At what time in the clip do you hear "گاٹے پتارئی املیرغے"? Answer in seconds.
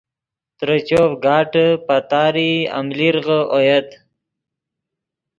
1.25-3.39